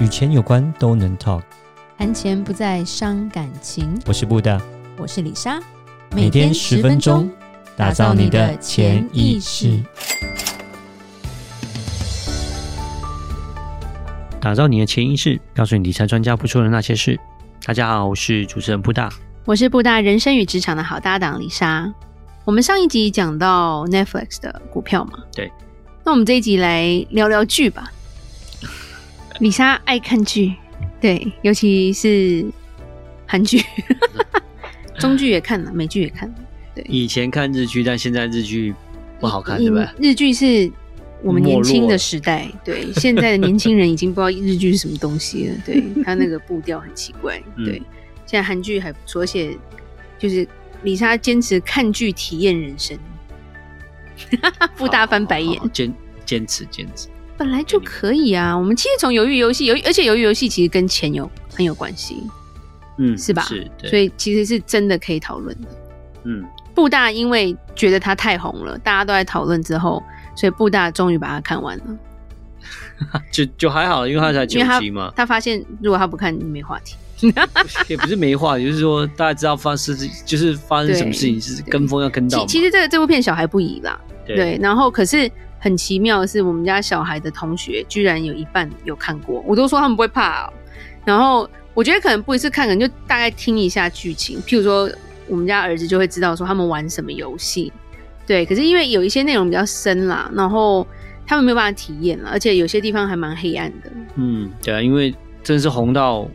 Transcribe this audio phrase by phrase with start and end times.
[0.00, 1.42] 与钱有关都能 talk，
[1.96, 3.96] 谈钱不再伤感情。
[4.06, 4.60] 我是布大，
[4.98, 5.60] 我是李莎，
[6.10, 7.30] 每天十分钟，
[7.76, 9.80] 打造你的潜意识，
[14.40, 17.18] 打造你的潜意识，告诉你理财专家不说的那些事。
[17.64, 19.08] 大家好，我是主持人布大，
[19.44, 21.88] 我是布大人生与职场的好搭档李莎。
[22.44, 25.52] 我们上一集讲到 Netflix 的股票嘛，对，
[26.04, 27.92] 那我们这一集来聊聊剧吧。
[29.40, 30.54] 里莎爱看剧，
[31.00, 32.44] 对，尤其是
[33.26, 33.62] 韩剧，
[34.98, 36.34] 中剧也看了，美剧也看了。
[36.74, 38.74] 对，以前看日剧，但现在日剧
[39.20, 39.92] 不好看，对吧？
[39.98, 40.70] 日剧是
[41.22, 45.54] 我们年轻的时代，对，现在的年轻人已经不知道日剧是什么东西了。
[45.64, 47.40] 对， 他那个步调很奇怪。
[47.56, 47.84] 对，嗯、
[48.26, 49.56] 现在韩剧还不错，而且
[50.18, 50.46] 就是
[50.82, 52.96] 李莎坚持看剧体验人生，
[54.76, 55.92] 不大翻白眼，坚
[56.24, 57.08] 坚持坚持。
[57.36, 62.22] 本来就可以啊，我们其实从鱿鱼游戏，鱿而且鱿鱼游戏其实跟钱有很有关系，
[62.98, 63.42] 嗯，是吧？
[63.42, 65.68] 是，所以其实是真的可以讨论的。
[66.22, 70.02] 嗯，布大因为觉得它太红了，大家都在讨论之后，
[70.36, 71.84] 所以布大终于把它看完了。
[73.32, 75.12] 就就还好，因为他才九集嘛。
[75.16, 76.94] 他发现如果他不看，没话题。
[77.88, 82.38] 也不是没话题，就是说大家知道发生就是发生什么事情，是跟风要跟到。
[82.46, 85.30] 其其实这个这部片小孩不宜啦，对，对，然后可是。
[85.64, 90.52] 很奇妙的是，我们家小孩的同学居然有一半有看过，我都说他们不会怕。
[91.06, 94.38] 然后我觉得可能不一次看，可能就大概听一下剧情。
[94.42, 94.90] 譬如说，
[95.26, 97.72] 我们家儿子就会知道说他们玩什么游戏，
[98.26, 98.44] 对。
[98.44, 100.86] 可是因为有一些内容比较深啦，然后
[101.26, 103.90] 他们没有办法体验了，而且有些地方还蛮黑暗的。
[104.16, 106.28] 嗯，对啊，因为真是红到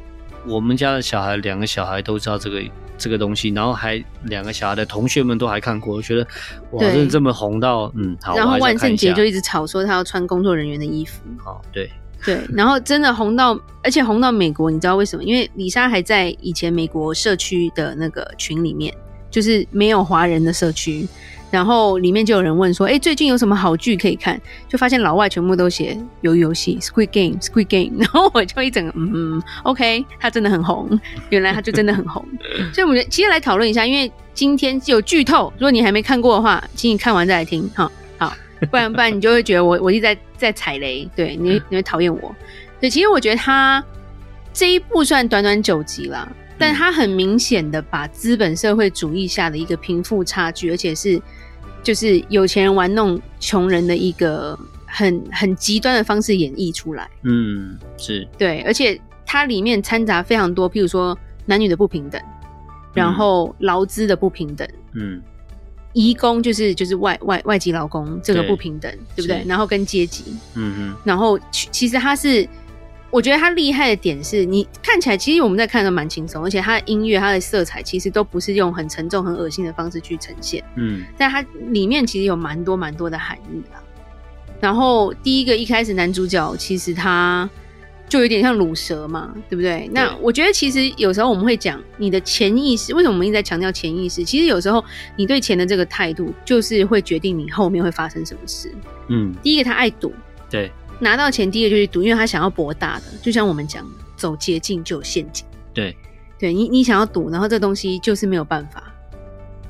[0.47, 2.59] 我们家的小孩，两个小孩都知道这个。
[2.99, 6.27] 这个东西，然后还两个小孩的同学们都还看过，我觉得
[6.71, 8.35] 哇，真的这么红到嗯，好。
[8.35, 11.89] 然后万圣节就一直吵说他要穿工作人员的衣服，哦，对
[12.25, 15.23] 对，然后真的红到，而且红到美国，你知道为什么？
[15.23, 18.93] 因为李莎还在以前美国社区的那个群里面，
[19.29, 21.07] 就是没有华人的社区。
[21.51, 27.97] 然后里面就有人问说：“哎，最近有什么好剧可以看？”就发现老外全部都写鱿鱼游戏 （Squid Game），Squid Game。
[27.99, 30.87] 然后我就一整个嗯，OK，它真的很红，
[31.31, 32.23] 原来它就真的很红。
[32.71, 38.31] 所以我们其实来讨论一下，因为今天有剧透，如果你还没看过的话，请你看完再来听，哈，好，
[38.69, 42.35] 不然不然你就会觉得我我一直在在踩雷，对你你会讨厌我。
[42.79, 43.83] 对，其实我觉得它
[44.53, 51.19] 这一部算短短九集啦，但他很明显的把资本社会主义下的一个贫富差距，而且是。
[51.81, 62.21] 就是有钱人玩弄穷人的一个很很极端的方式演绎出来，嗯，是对，而且它里面掺杂非常多，譬如说男女的不平等，
[62.93, 65.21] 然后劳资的不平等，嗯，
[65.93, 69.47] 移工就是就是外外外籍劳工这个不平等，对，对不对？
[69.47, 72.45] 然后跟阶级，嗯嗯，然后其实它是。
[73.11, 80.63] 我觉得他厉害的点是你看起来，其实我们在看的蛮轻松，而且他的音乐、他的色彩其实都不是用很沉重、很恶心的方式去呈现。
[80.75, 83.81] 嗯，但它里面其实有蛮多蛮多的含义啦。
[84.61, 87.49] 然后第一个一开始男主角其实他
[88.07, 89.79] 就有点像乳蛇嘛，对不对？
[89.79, 89.89] 对。
[89.91, 94.23] 那我觉得其实有时候我们会讲你的潜意识，为什么我们一直在强调潜意识？
[94.23, 94.83] 其实有时候
[95.15, 98.71] 你对钱的这个态度，就是会决定你后面会发生什么事。
[99.07, 100.13] 嗯，第一个他爱赌，
[100.49, 100.71] 对。
[100.99, 105.45] 拿到钱第一个就去赌，因为他想要博大的，就像我们讲的，走捷径就有陷阱。
[105.73, 105.95] 对，
[106.37, 108.83] 对你你想要赌，然后这东西就是没有办法。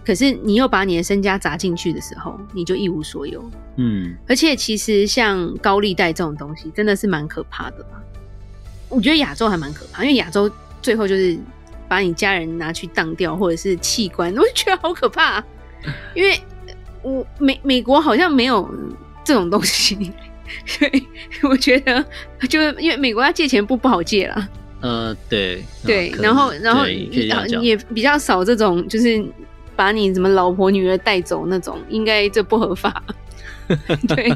[0.03, 3.47] 可是你又把你的身家砸进去的时候，你就一无所有。
[3.75, 8.01] 嗯，而且其实像高利贷这种东西，真的是蛮可怕的吧？
[8.87, 10.49] 我觉得亚洲还蛮可怕，因为亚洲
[10.81, 11.37] 最后就是
[11.87, 15.43] 把你家人拿去当掉，或者是器官，我就觉得好可怕。
[16.15, 16.41] 因为
[17.03, 18.67] 我美美国好像没有
[19.23, 20.11] 这种东西。
[20.79, 21.03] 对，
[21.49, 22.03] 我觉得
[22.49, 24.47] 就是因为美国要借钱不不好借啦。
[24.81, 29.23] 呃，对对，然后然后也比较少这种，就是
[29.75, 33.03] 把你什么老婆女儿带走那种，应该这不合法。
[34.07, 34.33] 对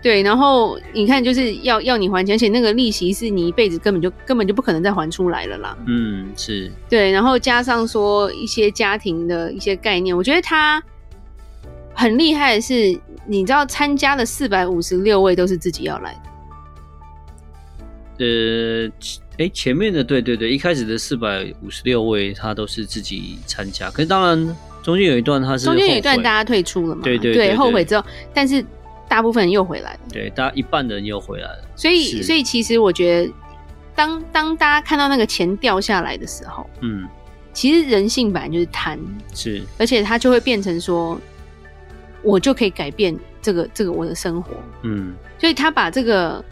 [0.00, 5.76] 对，然后你看就是要要你还钱，而且那个利息是你一辈子根本就根本就不可能再还出来了啦。
[5.86, 10.80] 嗯，是对，然后加上说一些家庭的一些概念，我觉得他
[11.94, 12.98] 很厉害的是。
[13.26, 16.12] 你知道参加的四百五十六位都是自己要来
[18.16, 18.24] 的？
[18.24, 18.88] 呃，
[19.32, 27.02] 哎、欸，前面的对对对，一开始的四百五十六位他都是自己参加，可是当然中间有一段他是中间有一段大家退出了嘛？
[27.04, 28.04] 对对对，对，对，后悔之后，
[28.34, 28.64] 但是
[29.06, 30.00] 大部分人又回来了。
[30.12, 31.64] 对，大家一半的人又回来了。
[31.76, 33.32] 所以，所以其实我觉得，
[33.94, 37.06] 当当大家看到那个钱掉下来的时候，嗯，
[37.52, 38.98] 其实人性本来就是贪，
[39.34, 41.20] 是，而且他就会变成说。
[42.22, 44.50] 我就可以改变这个这个我的生活，
[44.82, 46.44] 嗯，所以他把这个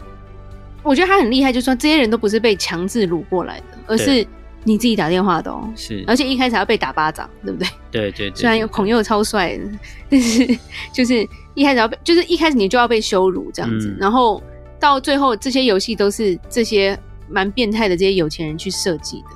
[0.83, 4.25] 我觉得他很厉害，就是说这些人都不是被强制掳过来的，而是
[4.63, 5.69] 你自己打电话的哦。
[5.75, 7.67] 是，而且一开始要被打巴掌，对不对？
[7.91, 8.35] 对对，对对。
[8.35, 9.63] 虽然有孔侑超帅的，
[10.09, 10.57] 但是
[10.93, 14.41] 就是一开始要被，就是一开始你就要被羞辱这样子，嗯、然后
[14.79, 16.97] 到最后这些游戏都是这些
[17.29, 19.27] 蛮变态的这些有钱人去设计的。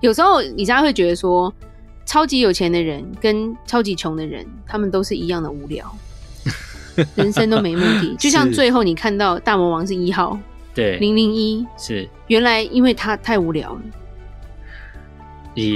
[0.00, 1.52] 有时候李莎会觉得说，
[2.04, 5.96] 超级有钱的人跟超级穷的人，他们都是一样的无聊，
[7.16, 8.14] 人生都没目的。
[8.18, 10.38] 就像最后你看到大魔王是一号。
[10.74, 13.80] 对，零零一是原来因为他太无聊了。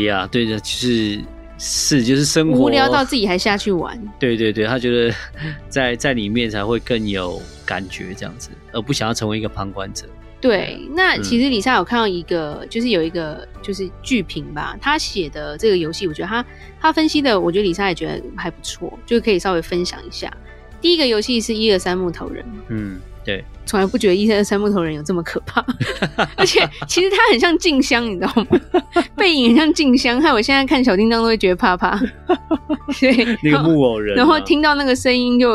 [0.03, 1.21] 呀，对的，就是
[1.57, 3.97] 是就是生活无聊到自己还下去玩。
[4.19, 5.15] 对对对，他觉得
[5.71, 10.05] 在在里面才会更有感觉这样子，而不想要成为一个旁观者。
[10.41, 16.45] 对，那其实李莎有看到一个，嗯、就是有一个就是剧评吧，他写的这个游戏，我觉得他
[16.81, 20.33] 他分析的，我觉得李莎也觉得还不错，就可以稍微分享一下。
[20.81, 23.01] 第一个游戏是一二三木头人，嗯。
[23.25, 25.65] 对，从来不觉得一二三木头人有这么可怕，
[26.37, 28.59] 而且其实他很像静香，你知道吗？
[29.17, 32.01] 背影很像静香，害我现在看小叮当都会觉得怕怕。
[33.01, 35.53] 对，那个木偶人，然后听到那个声音就，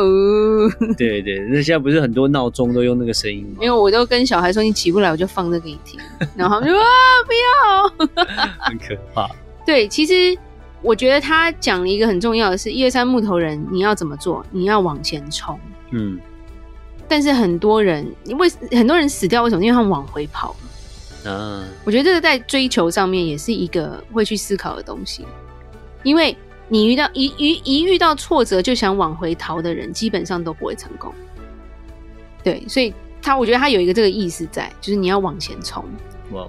[0.96, 3.58] 对对，那现在不是很多闹钟都用那个声音吗？
[3.60, 5.98] 因为我都跟小孩说，你起不来，我就放这个给你听，
[6.36, 6.84] 然后他们就啊
[7.26, 7.32] 不
[8.14, 8.26] 要，
[8.60, 9.28] 很可怕。
[9.66, 10.38] 对，其实
[10.82, 14.44] 我觉得他讲了一个很重要的是，一二三木头人，你要怎么做？
[14.52, 15.58] 你要往前冲，
[15.90, 16.20] 嗯。
[17.14, 19.64] 但是很多人，因为很多人死掉，为什么？
[19.64, 20.56] 因为他们往回跑。
[21.24, 25.24] 嗯、啊，我觉得这个在追求上面也是一个会去思考的东西。
[26.02, 31.14] 因为你遇到一一一遇到挫折就想往回逃的人，基本上都不会成功。
[32.42, 35.84] 对，所以他我觉得他有一个这个意思在，就是你要往前冲。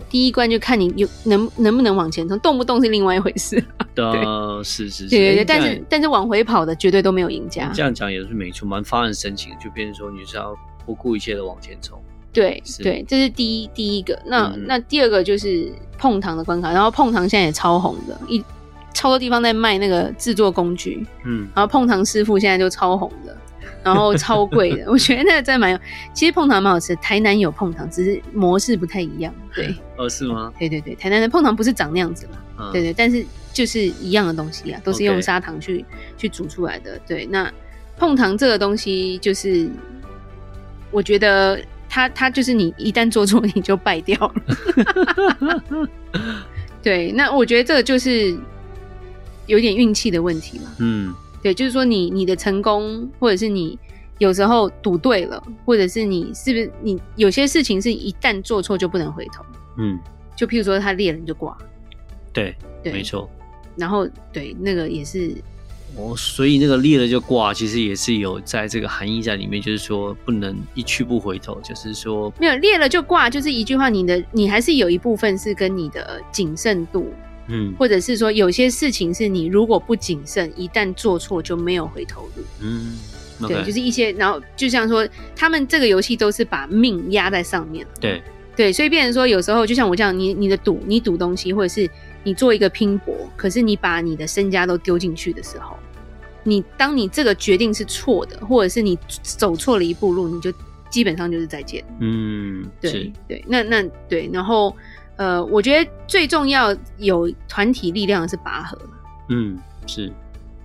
[0.10, 3.64] 第一关就看你有能能不能往前冲，动不动是另外一回事。
[3.94, 4.06] 对，
[4.64, 5.10] 是是是。
[5.10, 7.72] 对对对，但是但是往回跑的绝对都没有赢家。
[7.74, 10.56] 这样讲也是没错，蛮发人深省，就变成说你是要
[10.86, 12.00] 不顾一切的往前冲。
[12.34, 14.20] 对对，这是第一第一个。
[14.26, 18.44] 那、嗯、那第二个就是碰糖的关卡，然后碰糖现在也超红的，一
[18.94, 21.06] 超多地方在卖那个制作工具。
[21.26, 23.38] 嗯，然后碰糖师傅现在就超红的。
[23.86, 25.78] 然后超贵的， 我觉得那个真的蛮有。
[26.12, 29.32] 其实碰糖蛮好吃，台南有碰糖，只是模式不太一样。
[29.54, 30.52] 对，哦，是吗？
[30.58, 32.38] 对对对，台南的碰糖不是长那样子嘛？
[32.58, 33.24] 嗯、对对，但是
[33.54, 35.86] 就是一样的东西啊，都是用砂糖去
[36.18, 37.00] 去煮出来的。
[37.08, 37.48] 对，那
[37.96, 39.70] 碰糖这个东西，就是
[40.90, 45.90] 我觉得它它就是你一旦做错， 你就败掉了。
[46.82, 48.36] 对，那我觉得这个就是
[49.46, 50.72] 有点运气的问题嘛。
[50.80, 51.14] 嗯。
[51.46, 53.78] 对，就是说你你的成功，或者是你
[54.18, 59.46] 有时候赌对了，或者是你是不是你有些事情是一旦做错就不能回头。
[59.78, 60.00] 嗯，
[60.36, 61.56] 就譬如说他裂了你就挂。
[62.34, 63.30] 对，对，没错。
[63.76, 65.36] 然后对那个也是，
[65.96, 77.14] 哦，所以那个裂了就挂，其实也是有在这个含义在里面，就是说不能一去不回头，就是说没有裂了就挂，就是一句话，你的你还是有一部分是跟你的谨慎度。
[77.48, 82.44] 嗯，或者是说有些事情是你如果不谨慎，一旦做错就没有回头路。
[82.60, 82.98] 嗯
[83.42, 83.48] ，okay.
[83.50, 87.86] 对，就是一些，然后就像说他们这个游戏都是把命压在上面。
[88.02, 88.22] 对
[88.56, 91.88] 对，所以变成说有时候就像我这样，你你的赌，你赌东西，或者是
[92.24, 95.78] 你做一个拼搏，可是你把你的身家都丢进去的时候，
[96.44, 100.52] 你当你这个决定是错的，或者是你走错了一步路，你就
[100.90, 101.84] 基本上就是再见。
[102.00, 104.76] 嗯，对对，那那对，然后。
[105.18, 108.78] 呃，我觉得最重要有团体力量的是拔河。
[109.30, 110.12] 嗯，是。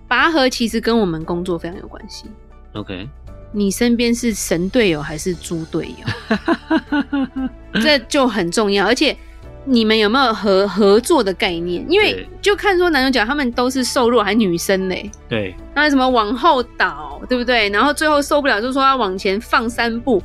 [0.09, 2.27] 拔河其实跟我们工作非常有关系。
[2.73, 3.09] OK。
[3.53, 7.81] 你身边是神队友还是猪队友？
[7.81, 8.85] 这就很重要。
[8.85, 9.17] 而且
[9.65, 11.85] 你们有没有合合作的概念？
[11.89, 15.09] 因为就看说男主角他们都是瘦弱，还女生嘞。
[15.29, 15.55] 对。
[15.75, 17.69] 那什么往后倒，对不对？
[17.71, 20.21] 然后最后受不了，就说要往前放三步。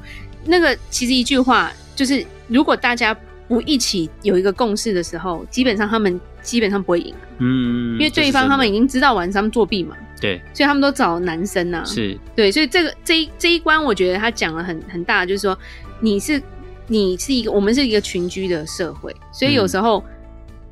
[0.46, 3.16] 那个其实一句话就是，如果大家。
[3.48, 7.14] 不一起有一个共识的时候，基本上他们基本上不会赢。
[7.40, 9.96] 嗯，因为对方他们已经知道晚上作弊嘛。
[10.22, 11.84] 对，所以他们都找男生呐、啊。
[11.84, 15.58] 是，对，所以这个这一这一关，我觉得他讲了很很大，就是说
[16.00, 16.42] 你是
[16.88, 20.04] 你是一个，我们是一个群居的社会，所以有时候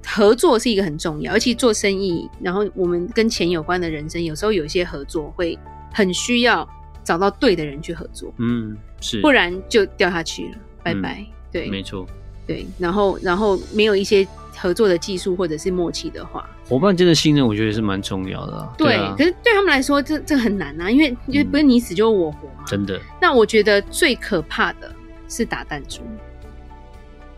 [0.05, 5.59] 合作是一个很重要，嗯、而且做生意，然后我们跟钱有关的人生，有时候有一些合作会
[5.93, 6.67] 很需要
[7.03, 8.33] 找到对的人去合作。
[8.37, 11.17] 嗯，是，不然就掉下去了，拜拜。
[11.19, 12.07] 嗯、对，没错。
[12.45, 18.73] 对，然后然后没有一些合作的技术或者是默契的话，伙伴间的信任，我觉得是蛮重要的。
[18.77, 22.63] 对，对啊，可是对他们来说，这这很难啊，因为因为不是你死就是我活嘛。
[22.67, 22.99] 真的。
[23.21, 24.93] 那我觉得最可怕的
[25.29, 26.01] 是打弹珠。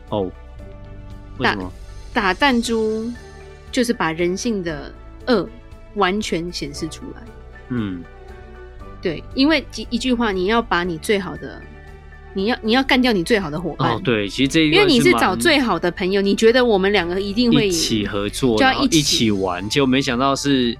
[0.09, 0.31] 哦。
[1.37, 1.71] 为什么？
[2.13, 3.11] 打打弹珠
[3.71, 4.93] 就是把人性的
[5.27, 5.47] 恶
[5.95, 7.23] 完全显示出来。
[7.69, 8.03] 嗯。
[9.01, 11.61] 对，因为一一句话，你要把你最好的。
[12.35, 13.93] 你要你要干掉你最好的伙伴。
[13.93, 20.77] 哦，对，其实这一因为你是找最好的朋友，你觉得我们两个一定会一起合作，就要一起，一起玩，结果没想到是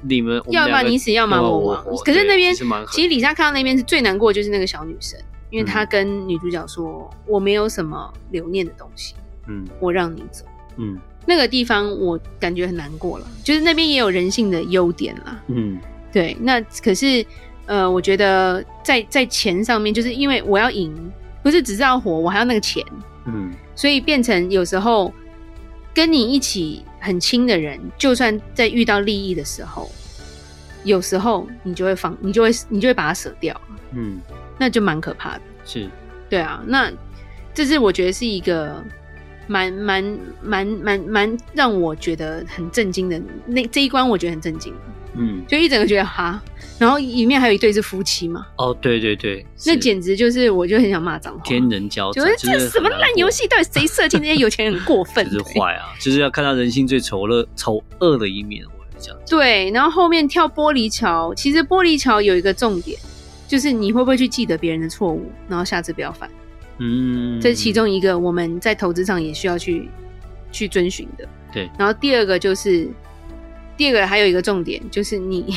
[0.00, 1.84] 你们要么你死，要么我亡。
[2.02, 2.54] 可是那边
[2.90, 9.14] 其实李莎看到那边是最难过，就是那个小女生，因为她跟女主角说：“嗯、我没有什么留念的东西，
[9.46, 10.46] 嗯，我让你走。”
[10.78, 15.42] 嗯，那个地方我感觉很难过了，就是那边也有人性的优点啦。
[15.48, 15.78] 嗯，
[16.10, 17.24] 对，那可是。
[17.66, 20.94] 呃，我觉得在在钱上面，就是因为我要赢，
[21.42, 22.84] 不是只是要活，我还要那个钱，
[23.26, 25.12] 嗯，所以变成有时候
[25.94, 29.90] 跟你一起很亲的人，就算在遇到利益的时候，
[30.84, 33.58] 有时候你就会放，你就会你就会把它舍掉，
[33.92, 34.20] 嗯，
[34.58, 35.88] 那就蛮可怕的，是，
[36.28, 36.92] 对啊，那
[37.54, 38.82] 这是我觉得是一个
[39.46, 44.72] 蛮蛮蛮蛮蛮让我觉得很震惊的那这一关，我觉得很震惊。
[45.16, 46.42] 嗯，就一整个觉得哈，
[46.76, 48.44] 然后里面还有一对是夫妻嘛。
[48.56, 51.40] 哦，对对对，那简直就是，我就很想骂脏话。
[51.44, 53.46] 天人交战，就是这什么烂游戏？
[53.46, 55.24] 到底谁设计那些有钱人很过分？
[55.30, 58.64] 就是坏啊，就是要看到人性最丑恶、丑恶的一面。
[58.66, 59.20] 我这样。
[59.28, 62.98] 对，然后后面跳玻璃桥，其实玻璃桥有一个重点，
[63.46, 66.28] 就是你会不会去记得别人的错误，然后下次不要犯。
[66.78, 69.88] 嗯，这是其中一个我们在投资上也需要去
[70.52, 71.26] 去遵循的。
[71.52, 72.88] 对，然后第二个就是。
[73.76, 75.52] 第二个还有一个重点，就是你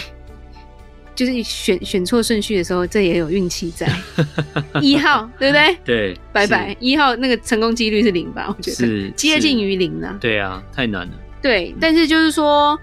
[1.14, 3.88] 就是选选错顺序的时候，这也有运气在。
[4.82, 5.78] 一号对不对？
[5.86, 6.76] 对，拜拜。
[6.80, 8.48] 一号那个成功几率是零吧？
[8.48, 10.18] 我觉得是接近于零了。
[10.20, 11.14] 对啊，太难了。
[11.40, 12.76] 对，但是就是说，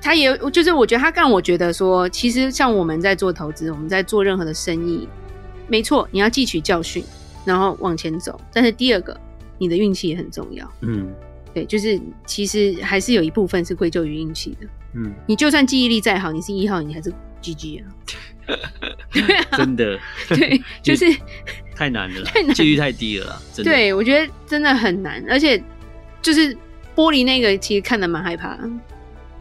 [0.00, 5.08] 他也就是我觉得他让我觉得说，其实像我们在做投资，我们在做任何的生意，
[5.66, 7.02] 没错，你要汲取教训，
[7.44, 8.40] 然后往前走。
[8.52, 9.18] 但是第二个，
[9.58, 10.70] 你的运气也很重要。
[10.80, 11.12] 嗯。
[11.52, 14.68] 对，就是其实还是有一部分是归咎于运气的。
[14.94, 17.86] 嗯，你就算记忆力再好，你是一号，你还是 GG 啊。
[19.12, 19.98] 对啊，真的。
[20.28, 21.06] 对，就是
[21.74, 23.42] 太难了，太难，几率太低了啦。
[23.52, 23.72] 真的。
[23.72, 25.60] 对，我觉得真的很难，而且
[26.22, 26.54] 就是
[26.94, 28.56] 玻璃那个，其实看的蛮害怕。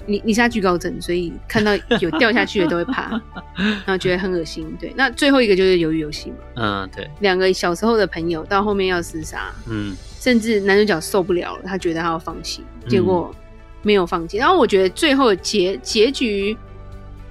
[0.06, 3.22] 你你是他惧高症，所以看到有掉下去的都会怕，
[3.56, 4.76] 然后觉得很恶心。
[4.80, 6.38] 对，那最后一个就是鱿鱼游戏嘛。
[6.56, 7.10] 嗯，对。
[7.20, 9.52] 两个小时候的朋友到后面要厮杀。
[9.68, 9.96] 嗯。
[10.20, 13.34] 甚至男主角受不了了，他觉得他要放弃，结果
[13.82, 14.38] 没有放弃。
[14.38, 16.58] 嗯、然后我觉得最后结结局，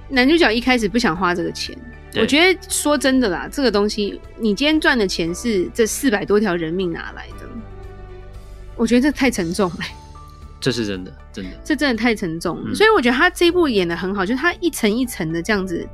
[0.09, 1.77] 男主角一开始不想花这个钱。
[2.15, 7.47] 我觉得说真的啦，这个东西你今天赚的钱是这四百多条人命拿来的，
[8.75, 9.77] 我觉得这太沉重了。
[10.59, 12.63] 这是真的，真的，这真的太沉重了。
[12.67, 15.87] 嗯、所以我觉得他这一部演的很好，就是他一层一层的这样子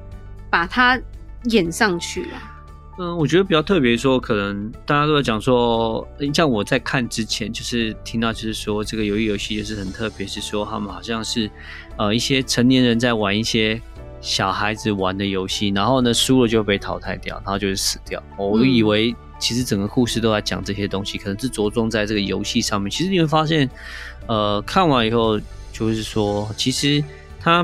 [0.49, 0.99] 把它
[1.45, 2.51] 演上去了。
[2.97, 11.51] 嗯，我觉得比较特别说，可能大家都在讲说，像我在看之前，就是听到就是说这个游戏游戏就是很特别，是说他们好像是
[11.97, 13.81] 呃一些成年人在玩一些
[14.21, 18.23] 小孩子玩的游戏，然后呢输了就被淘汰掉，然后就是死掉。
[18.37, 19.13] 我以为
[19.45, 22.89] 其实整个故事都在讲这些东西，可能是着重在这个游戏上面。
[22.89, 23.69] 其实你会发现，
[24.25, 25.39] 呃，看完以后
[25.71, 27.03] 就是说，其实
[27.39, 27.63] 它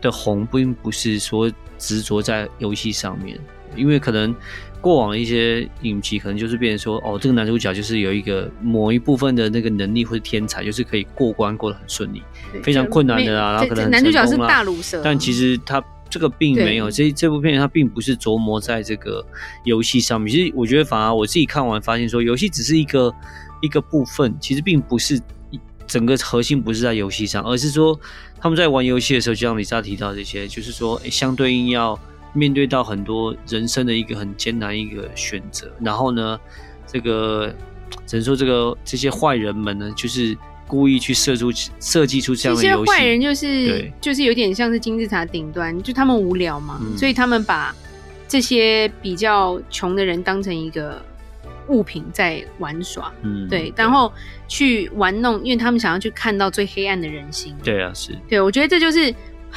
[0.00, 3.36] 的红并不是说执着在游戏上面，
[3.74, 4.32] 因为可能。
[4.78, 12.22] 过往的一些影集可能就是变成说，哦，这个男主角就是有一个某一部分的那个能力或者天才，就是可以过关过得很顺利，
[12.62, 15.82] 非常困难的啊，然后可能男主角是大鲁蛇，但其实他
[16.16, 19.22] 这个并没有，这这部片它并不是琢磨在这个
[19.64, 20.32] 游戏上面。
[20.32, 23.14] 其实我觉得反而我自己看完发现说，游戏只是一个
[23.60, 25.20] 一个部分，其实并不是
[25.86, 27.98] 整个核心不是在游戏上，而是说
[28.40, 31.98] 他们在玩游戏的时候，就像李莎提到这些，就是说相对应要。
[32.32, 36.38] 面对到很多人生的一个很艰难一个选择，然后呢，
[36.86, 37.50] 这个
[38.06, 42.84] 只能说这个这些坏人们呢，就是故意去设出设计出这样的游戏。
[42.84, 47.74] 这些坏人就是对就是有点像是金字塔顶端，就他们无聊嘛，嗯、所以他们把
[48.28, 51.00] 这些比较穷的人当成一个
[51.68, 54.12] 物品在玩耍，嗯，对，然后
[54.48, 57.54] 去玩弄，因为他们想要去看到最黑暗的人心。
[57.62, 59.14] 对啊，是对，我觉得这就是。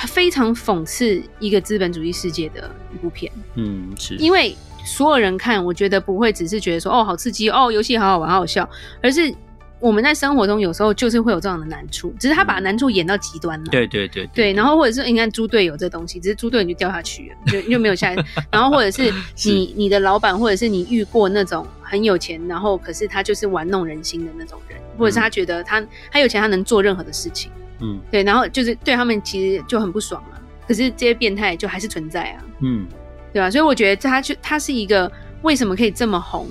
[0.07, 8.69] 非常讽刺一个资本主义世界的一部片，嗯，是因为所有人看，我觉得不会只是觉得说哦好刺激哦游戏好好玩好好笑，
[9.01, 9.33] 而是
[9.79, 25.81] 我们在生活中有时候就是会有这样的难处，只是他把难处演到极端了，对对对对，然后或者是你看猪队友这东西，只是猪队友就掉下去了，就 就没有下来，然后或者是你是你的老板，或者是你遇过那种很有钱，然后可是他就是玩弄人心的那种人，或者是他觉得他
[26.12, 27.51] 他有钱，他能做任何的事情。
[27.81, 30.36] 嗯，对，然后就是对他们其实就很不爽啊。
[30.67, 32.43] 可是这些变态就还是存在啊。
[32.59, 32.86] 嗯，
[33.31, 33.50] 对吧？
[33.50, 35.09] 所以我觉得他就他是一个
[35.41, 36.45] 为什么可以这么红，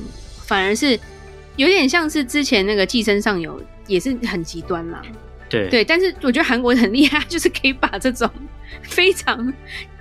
[0.46, 0.98] 反而是
[1.58, 5.02] 有点像是之前那个寄生上游也是很极端啦。
[5.50, 8.30] 对对，但是我觉得韩国很厉害，就是可以把这种
[8.82, 9.52] 非常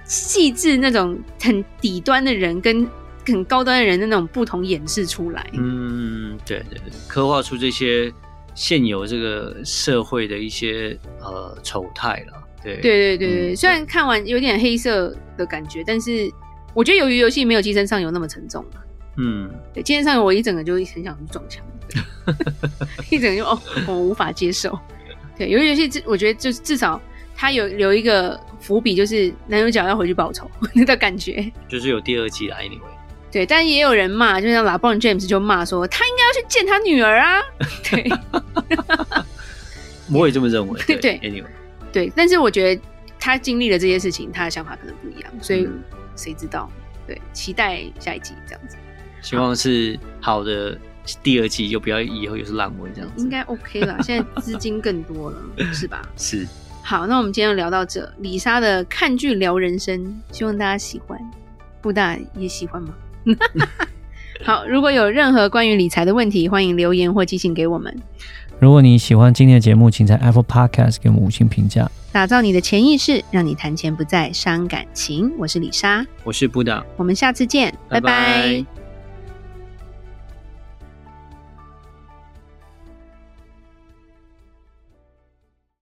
[0.06, 2.88] 细致那种很底端的人跟
[3.26, 5.46] 很高端的人的那种不同演示出来。
[5.54, 8.14] 嗯，对对对，刻画出这些
[8.54, 12.44] 现有这个社会的一些呃丑态了。
[12.62, 16.30] 对对对对对，嗯、虽然看完有点黑色的感觉，但是
[16.74, 18.66] 我觉得鱿鱼游戏没有寄生上游那么沉重。
[19.18, 21.66] 嗯，对，今天上午我一整个就很想去撞墙，
[23.10, 24.78] 一整个就哦，我无法接受。
[25.38, 27.02] 对，有些游戏至我觉得就是至少
[27.36, 30.50] 他有留一个伏笔，就是男主角要回去报仇
[30.86, 32.80] 的 感觉，就是有第二季啦，anyway。
[33.32, 37.42] 对，但也有人骂，就像 LeBron James 就骂说他应该要去见他女儿啊。
[37.90, 38.10] 对，
[40.12, 40.82] 我也这么认为。
[40.88, 41.46] 对，对，anyway。
[41.92, 42.82] 对，但是我觉得
[43.20, 45.68] 他经历了这些事情，他的想法可能不一样，所以
[46.16, 46.72] 谁知道？
[47.06, 48.78] 对，期待下一集这样子。
[49.22, 50.78] 希望是好的
[51.24, 53.24] 第二季，就不要以后又是烂尾这样子。
[53.24, 55.38] 应该 OK 了， 现在资金更多了，
[55.74, 56.02] 是吧？
[56.18, 56.48] 是。
[56.84, 61.20] 好，那我们今天就聊到这，李莎的看剧聊人生，希望大家喜欢。
[61.82, 62.94] 布大也喜欢吗？
[64.44, 67.94] 好，如果有任何关于理财的问题，欢迎留言或寄信给我们。
[68.60, 71.90] 如果你喜欢今天的节目，请在 Apple Podcast 给我们五星评价。
[72.12, 75.32] 打造你的潜意识，让你谈钱不再伤感情。
[75.38, 78.02] 我是李莎，我是布大，我们下次见，拜拜。
[78.02, 78.87] 拜拜。